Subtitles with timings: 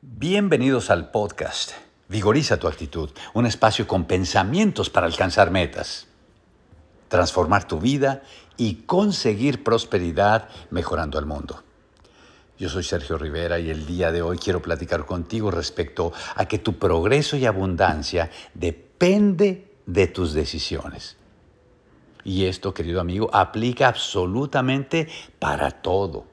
[0.00, 1.72] Bienvenidos al podcast
[2.06, 6.06] Vigoriza tu actitud, un espacio con pensamientos para alcanzar metas,
[7.08, 8.22] transformar tu vida
[8.56, 11.64] y conseguir prosperidad mejorando el mundo.
[12.60, 16.60] Yo soy Sergio Rivera y el día de hoy quiero platicar contigo respecto a que
[16.60, 21.16] tu progreso y abundancia depende de tus decisiones.
[22.22, 25.08] Y esto, querido amigo, aplica absolutamente
[25.40, 26.26] para todo,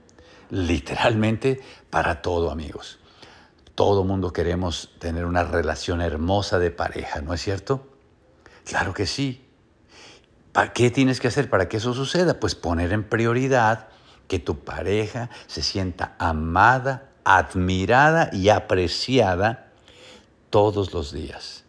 [0.52, 3.00] literalmente para todo, amigos.
[3.76, 7.86] Todo mundo queremos tener una relación hermosa de pareja, ¿no es cierto?
[8.64, 9.46] Claro que sí.
[10.54, 12.40] ¿Para qué tienes que hacer para que eso suceda?
[12.40, 13.90] Pues poner en prioridad
[14.30, 19.74] que tu pareja se sienta amada, admirada y apreciada
[20.50, 21.66] todos los días.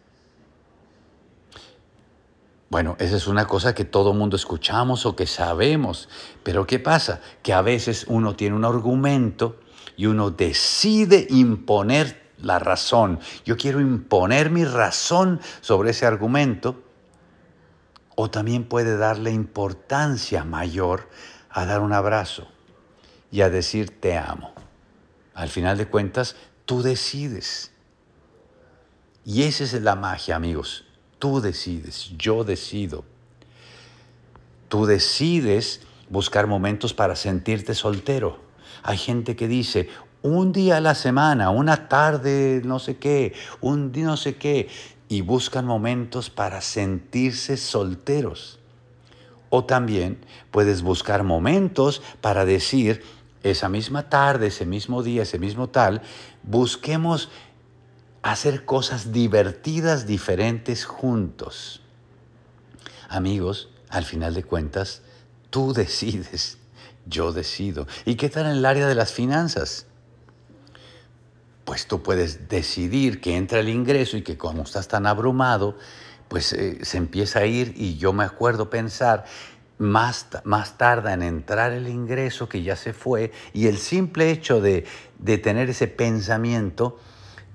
[2.69, 6.09] Bueno, esa es una cosa que todo mundo escuchamos o que sabemos,
[6.43, 7.21] pero ¿qué pasa?
[7.43, 9.59] Que a veces uno tiene un argumento
[9.97, 13.19] y uno decide imponer la razón.
[13.43, 16.83] Yo quiero imponer mi razón sobre ese argumento.
[18.15, 21.09] O también puede darle importancia mayor
[21.49, 22.47] a dar un abrazo
[23.31, 24.53] y a decir te amo.
[25.33, 26.35] Al final de cuentas,
[26.65, 27.71] tú decides.
[29.25, 30.85] Y esa es la magia, amigos.
[31.19, 33.03] Tú decides, yo decido.
[34.67, 38.46] Tú decides buscar momentos para sentirte soltero.
[38.87, 39.89] Hay gente que dice,
[40.21, 44.69] un día a la semana, una tarde, no sé qué, un día no sé qué,
[45.09, 48.59] y buscan momentos para sentirse solteros.
[49.49, 50.19] O también
[50.51, 53.03] puedes buscar momentos para decir,
[53.43, 56.01] esa misma tarde, ese mismo día, ese mismo tal,
[56.43, 57.29] busquemos
[58.21, 61.81] hacer cosas divertidas, diferentes juntos.
[63.09, 65.01] Amigos, al final de cuentas,
[65.49, 66.57] tú decides
[67.09, 67.87] yo decido.
[68.05, 69.85] ¿Y qué tal en el área de las finanzas?
[71.65, 75.77] Pues tú puedes decidir que entra el ingreso y que como estás tan abrumado,
[76.27, 79.25] pues eh, se empieza a ir y yo me acuerdo pensar,
[79.77, 84.59] más, más tarda en entrar el ingreso que ya se fue y el simple hecho
[84.59, 84.85] de,
[85.19, 86.97] de tener ese pensamiento,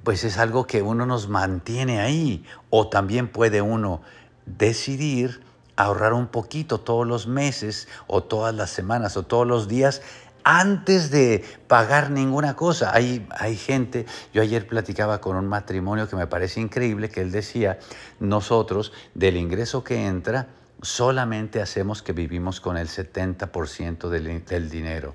[0.04, 2.44] pues es algo que uno nos mantiene ahí.
[2.70, 4.02] O también puede uno
[4.46, 5.40] decidir
[5.84, 10.02] ahorrar un poquito todos los meses o todas las semanas o todos los días
[10.44, 12.94] antes de pagar ninguna cosa.
[12.94, 17.30] Hay, hay gente, yo ayer platicaba con un matrimonio que me parece increíble, que él
[17.30, 17.78] decía,
[18.20, 20.48] nosotros del ingreso que entra,
[20.80, 25.14] solamente hacemos que vivimos con el 70% del, del dinero.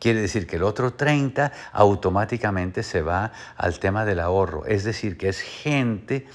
[0.00, 4.64] Quiere decir que el otro 30 automáticamente se va al tema del ahorro.
[4.66, 6.26] Es decir, que es gente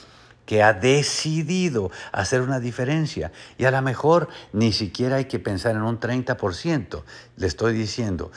[0.46, 3.32] que ha decidido hacer una diferencia.
[3.58, 7.04] Y a lo mejor ni siquiera hay que pensar en un 30%.
[7.38, 8.32] Le estoy diciendo,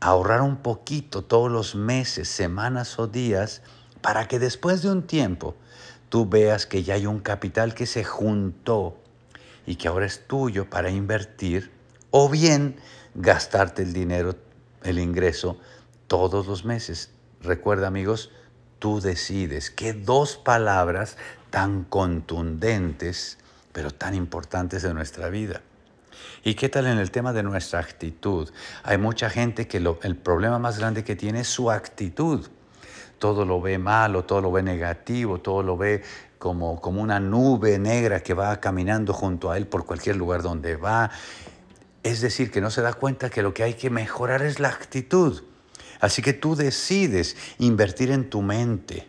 [0.00, 3.62] ahorrar un poquito todos los meses, semanas o días,
[4.00, 5.56] para que después de un tiempo
[6.08, 8.96] tú veas que ya hay un capital que se juntó
[9.66, 11.70] y que ahora es tuyo para invertir,
[12.10, 12.76] o bien
[13.14, 14.34] gastarte el dinero,
[14.82, 15.58] el ingreso,
[16.06, 17.10] todos los meses.
[17.42, 18.30] Recuerda amigos,
[18.78, 19.70] tú decides.
[19.70, 21.16] Qué dos palabras
[21.50, 23.38] tan contundentes,
[23.72, 25.60] pero tan importantes de nuestra vida.
[26.44, 28.50] ¿Y qué tal en el tema de nuestra actitud?
[28.82, 32.46] Hay mucha gente que el problema más grande que tiene es su actitud.
[33.18, 36.02] Todo lo ve malo, todo lo ve negativo, todo lo ve
[36.38, 40.76] como, como una nube negra que va caminando junto a él por cualquier lugar donde
[40.76, 41.10] va.
[42.04, 44.68] Es decir, que no se da cuenta que lo que hay que mejorar es la
[44.68, 45.42] actitud.
[46.00, 49.08] Así que tú decides invertir en tu mente,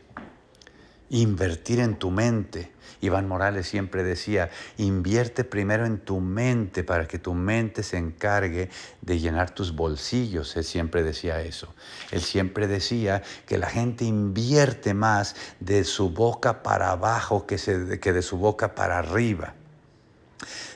[1.09, 2.72] invertir en tu mente.
[3.01, 8.69] Iván Morales siempre decía, invierte primero en tu mente para que tu mente se encargue
[9.01, 10.57] de llenar tus bolsillos.
[10.57, 11.73] Él siempre decía eso.
[12.11, 17.57] Él siempre decía que la gente invierte más de su boca para abajo que,
[18.01, 19.53] que de su boca para arriba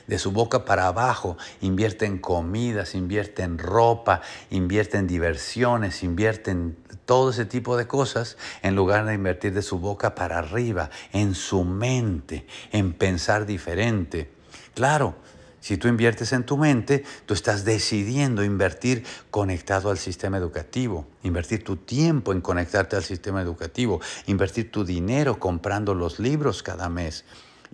[0.06, 4.20] de su boca para abajo, invierte en comidas, invierte en ropa,
[4.50, 9.62] invierte en diversiones, invierte en todo ese tipo de cosas, en lugar de invertir de
[9.62, 14.30] su boca para arriba, en su mente, en pensar diferente.
[14.74, 15.14] Claro,
[15.60, 21.64] si tú inviertes en tu mente, tú estás decidiendo invertir conectado al sistema educativo, invertir
[21.64, 27.24] tu tiempo en conectarte al sistema educativo, invertir tu dinero comprando los libros cada mes,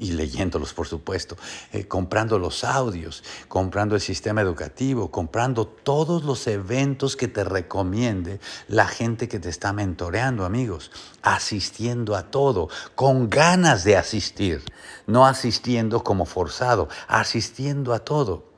[0.00, 1.37] y leyéndolos, por supuesto,
[1.73, 8.41] eh, comprando los audios, comprando el sistema educativo, comprando todos los eventos que te recomiende
[8.67, 10.91] la gente que te está mentoreando, amigos,
[11.23, 14.62] asistiendo a todo, con ganas de asistir,
[15.06, 18.50] no asistiendo como forzado, asistiendo a todo.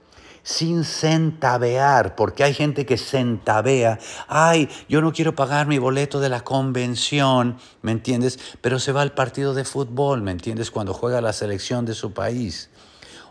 [0.42, 3.98] Sin centavear, porque hay gente que centavea,
[4.28, 8.38] ay, yo no quiero pagar mi boleto de la convención, ¿me entiendes?
[8.60, 10.70] Pero se va al partido de fútbol, ¿me entiendes?
[10.70, 12.70] Cuando juega la selección de su país.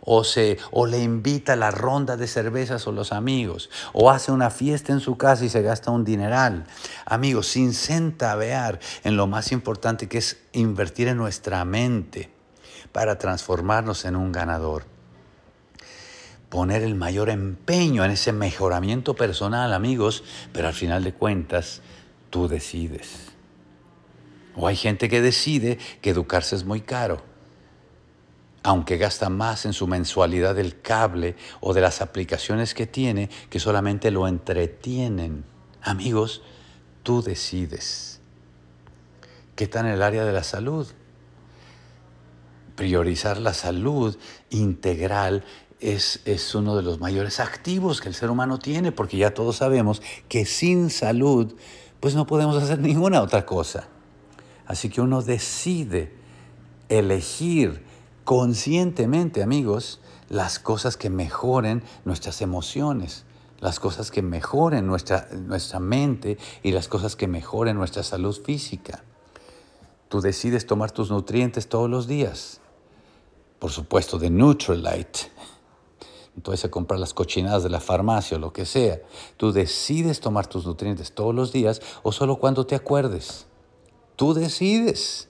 [0.03, 4.31] O, se, o le invita a la ronda de cervezas o los amigos, o hace
[4.31, 6.65] una fiesta en su casa y se gasta un dineral.
[7.05, 12.31] Amigos, sin centavear en lo más importante que es invertir en nuestra mente
[12.91, 14.90] para transformarnos en un ganador
[16.51, 21.81] poner el mayor empeño en ese mejoramiento personal, amigos, pero al final de cuentas,
[22.29, 23.29] tú decides.
[24.57, 27.23] O hay gente que decide que educarse es muy caro,
[28.63, 33.61] aunque gasta más en su mensualidad del cable o de las aplicaciones que tiene, que
[33.61, 35.45] solamente lo entretienen.
[35.81, 36.43] Amigos,
[37.01, 38.19] tú decides.
[39.55, 40.85] ¿Qué está en el área de la salud?
[42.75, 44.17] Priorizar la salud
[44.49, 45.45] integral
[45.81, 50.01] es, uno de los mayores activos que el ser humano tiene, porque ya todos sabemos
[50.29, 51.55] que sin salud,
[51.99, 53.87] pues no podemos hacer ninguna otra cosa.
[54.65, 56.13] Así que uno decide
[56.87, 57.83] elegir
[58.23, 59.99] conscientemente, amigos,
[60.29, 63.25] las cosas que mejoren nuestras emociones,
[63.59, 69.03] las cosas que mejoren nuestra, nuestra mente y las cosas que mejoren nuestra salud física.
[70.09, 72.59] Tú decides tomar tus nutrientes todos los días.
[73.59, 75.31] Por supuesto, de Nutrilite,
[76.35, 79.01] entonces a comprar las cochinadas de la farmacia o lo que sea.
[79.37, 83.47] Tú decides tomar tus nutrientes todos los días o solo cuando te acuerdes.
[84.15, 85.27] Tú decides.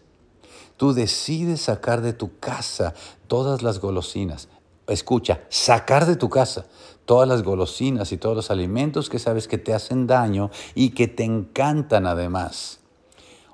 [0.77, 2.93] Tú decides sacar de tu casa
[3.27, 4.47] todas las golosinas.
[4.87, 6.65] Escucha, sacar de tu casa
[7.05, 11.07] todas las golosinas y todos los alimentos que sabes que te hacen daño y que
[11.07, 12.79] te encantan además.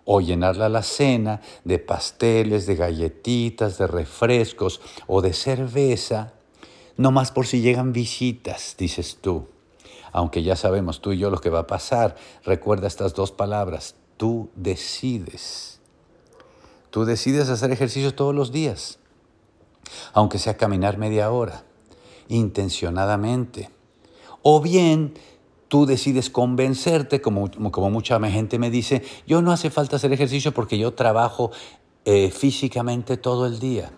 [0.06, 6.37] O llenarla la cena de pasteles, de galletitas, de refrescos o de cerveza
[6.98, 9.48] no más por si llegan visitas, dices tú.
[10.12, 13.96] Aunque ya sabemos tú y yo lo que va a pasar, recuerda estas dos palabras.
[14.18, 15.80] Tú decides.
[16.90, 18.98] Tú decides hacer ejercicio todos los días,
[20.14, 21.64] aunque sea caminar media hora,
[22.28, 23.70] intencionadamente.
[24.42, 25.14] O bien
[25.68, 30.54] tú decides convencerte, como, como mucha gente me dice, yo no hace falta hacer ejercicio
[30.54, 31.52] porque yo trabajo
[32.06, 33.92] eh, físicamente todo el día.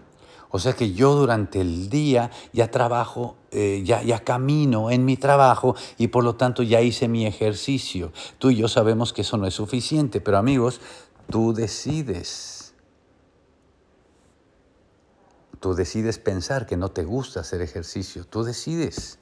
[0.51, 5.15] O sea que yo durante el día ya trabajo, eh, ya, ya camino en mi
[5.15, 8.11] trabajo y por lo tanto ya hice mi ejercicio.
[8.39, 10.81] Tú y yo sabemos que eso no es suficiente, pero amigos,
[11.29, 12.73] tú decides.
[15.59, 18.25] Tú decides pensar que no te gusta hacer ejercicio.
[18.25, 19.19] Tú decides.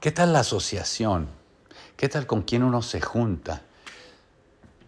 [0.00, 1.28] ¿Qué tal la asociación?
[1.96, 3.62] ¿Qué tal con quién uno se junta?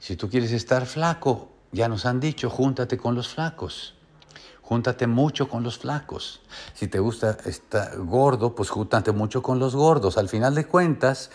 [0.00, 3.97] Si tú quieres estar flaco, ya nos han dicho, júntate con los flacos.
[4.68, 6.42] Júntate mucho con los flacos.
[6.74, 10.18] Si te gusta estar gordo, pues júntate mucho con los gordos.
[10.18, 11.30] Al final de cuentas,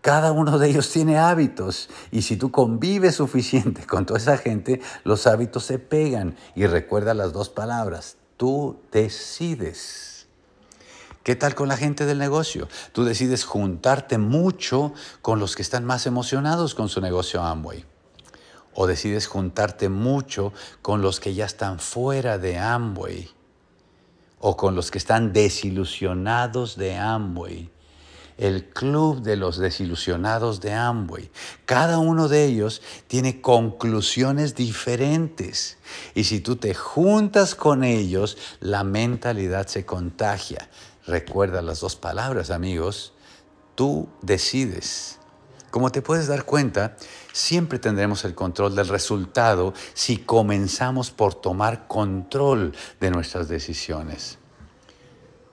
[0.00, 4.80] cada uno de ellos tiene hábitos y si tú convives suficiente con toda esa gente,
[5.04, 6.34] los hábitos se pegan.
[6.56, 10.26] Y recuerda las dos palabras, tú decides.
[11.22, 12.66] ¿Qué tal con la gente del negocio?
[12.90, 14.92] Tú decides juntarte mucho
[15.22, 17.84] con los que están más emocionados con su negocio Amway
[18.76, 20.52] o decides juntarte mucho
[20.82, 23.30] con los que ya están fuera de Amway
[24.38, 27.70] o con los que están desilusionados de Amway.
[28.36, 31.30] El club de los desilusionados de Amway.
[31.64, 35.78] Cada uno de ellos tiene conclusiones diferentes.
[36.14, 40.68] Y si tú te juntas con ellos, la mentalidad se contagia.
[41.06, 43.14] Recuerda las dos palabras, amigos.
[43.74, 45.18] Tú decides.
[45.76, 46.96] Como te puedes dar cuenta,
[47.34, 54.38] siempre tendremos el control del resultado si comenzamos por tomar control de nuestras decisiones.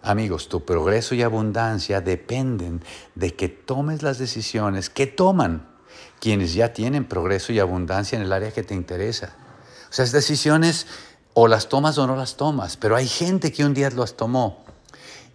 [0.01, 2.82] Amigos, tu progreso y abundancia dependen
[3.15, 5.68] de que tomes las decisiones que toman
[6.22, 9.36] quienes ya tienen progreso y abundancia en el área que te interesa.
[9.89, 10.88] O sea, es decisiones
[11.34, 14.63] o las tomas o no las tomas, pero hay gente que un día las tomó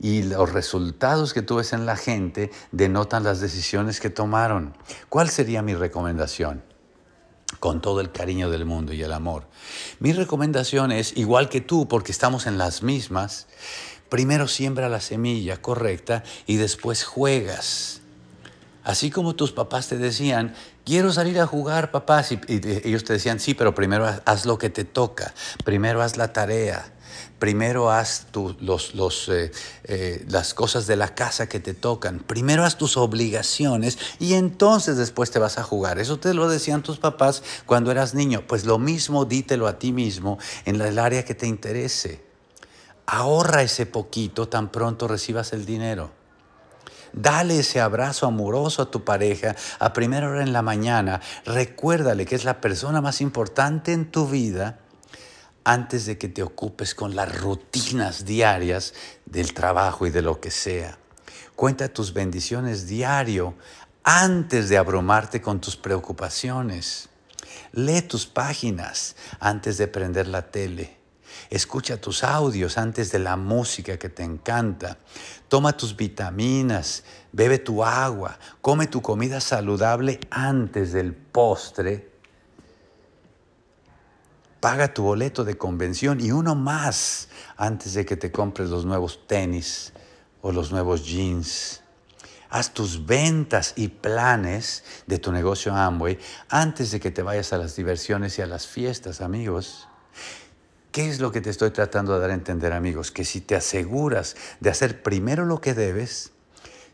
[0.00, 4.76] y los resultados que tú ves en la gente denotan las decisiones que tomaron.
[5.08, 6.62] ¿Cuál sería mi recomendación?
[7.60, 9.46] Con todo el cariño del mundo y el amor.
[9.98, 13.48] Mi recomendación es, igual que tú, porque estamos en las mismas,
[14.08, 18.02] primero siembra la semilla correcta y después juegas.
[18.84, 22.40] Así como tus papás te decían, quiero salir a jugar, papás, y,
[22.84, 26.92] ellos te decían, sí, pero primero haz lo que te toca, primero haz la tarea
[27.38, 28.26] Primero haz
[28.60, 29.52] los, eh,
[29.84, 32.18] eh, las cosas de la casa que te tocan.
[32.18, 36.00] Primero haz tus obligaciones y entonces después te vas a jugar.
[36.00, 38.44] Eso te lo decían tus papás cuando eras niño.
[38.46, 42.24] Pues lo mismo dítelo a ti mismo en el área que te interese.
[43.06, 46.10] Ahorra ese poquito tan pronto recibas el dinero.
[47.12, 51.20] Dale ese abrazo amoroso a tu pareja a primera hora en la mañana.
[51.46, 54.80] Recuérdale que es la persona más importante en tu vida
[55.68, 58.94] antes de que te ocupes con las rutinas diarias
[59.26, 60.96] del trabajo y de lo que sea.
[61.54, 63.54] Cuenta tus bendiciones diario
[64.02, 67.10] antes de abrumarte con tus preocupaciones.
[67.72, 70.96] Lee tus páginas antes de prender la tele.
[71.50, 74.96] Escucha tus audios antes de la música que te encanta.
[75.48, 82.17] Toma tus vitaminas, bebe tu agua, come tu comida saludable antes del postre
[84.60, 89.26] Paga tu boleto de convención y uno más antes de que te compres los nuevos
[89.26, 89.92] tenis
[90.42, 91.82] o los nuevos jeans.
[92.50, 97.58] Haz tus ventas y planes de tu negocio Amway antes de que te vayas a
[97.58, 99.86] las diversiones y a las fiestas, amigos.
[100.90, 103.12] ¿Qué es lo que te estoy tratando de dar a entender, amigos?
[103.12, 106.32] Que si te aseguras de hacer primero lo que debes,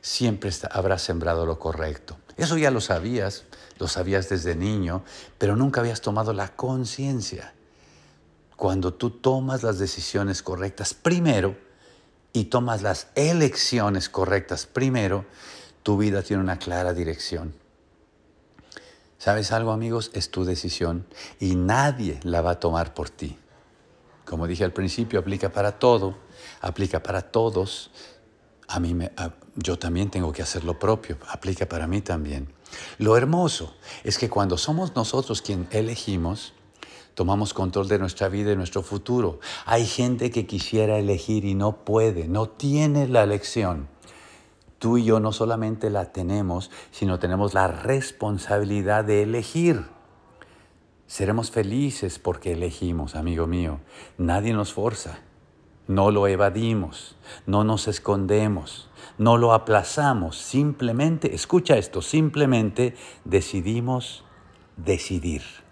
[0.02, 2.18] siempre habrás sembrado lo correcto.
[2.37, 3.44] Eso ya lo sabías,
[3.78, 5.04] lo sabías desde niño,
[5.38, 7.53] pero nunca habías tomado la conciencia.
[8.56, 11.56] Cuando tú tomas las decisiones correctas primero
[12.32, 15.25] y tomas las elecciones correctas primero,
[15.82, 17.54] tu vida tiene una clara dirección.
[19.18, 20.11] ¿Sabes algo amigos?
[20.12, 21.06] Es tu decisión
[21.40, 23.38] y nadie la va a tomar por ti.
[24.25, 26.16] Como dije al principio, aplica para todo,
[26.61, 27.90] aplica para todos.
[28.68, 29.12] A mí me,
[29.56, 32.52] yo también tengo que hacer lo propio, aplica para mí también.
[32.99, 36.52] Lo hermoso es que cuando somos nosotros quien elegimos,
[37.14, 39.40] tomamos control de nuestra vida y nuestro futuro.
[39.66, 43.88] Hay gente que quisiera elegir y no puede, no tiene la elección.
[44.78, 49.87] Tú y yo no solamente la tenemos, sino tenemos la responsabilidad de elegir.
[51.06, 53.80] Seremos felices porque elegimos, amigo mío.
[54.18, 55.21] Nadie nos forza.
[55.87, 57.16] No lo evadimos,
[57.47, 60.38] no nos escondemos, no lo aplazamos.
[60.38, 62.94] Simplemente, escucha esto, simplemente
[63.25, 64.25] decidimos
[64.76, 65.63] decidir.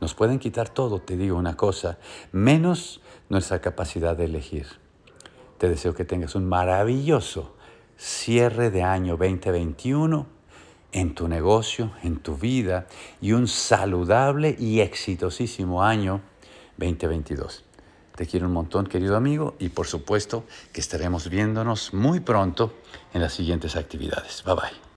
[0.00, 1.98] Nos pueden quitar todo, te digo una cosa,
[2.32, 4.66] menos nuestra capacidad de elegir.
[5.58, 7.54] Te deseo que tengas un maravilloso
[7.96, 10.26] cierre de año 2021
[10.92, 12.86] en tu negocio, en tu vida
[13.20, 16.22] y un saludable y exitosísimo año
[16.78, 17.64] 2022.
[18.16, 22.74] Te quiero un montón, querido amigo, y por supuesto que estaremos viéndonos muy pronto
[23.14, 24.42] en las siguientes actividades.
[24.44, 24.80] Bye bye.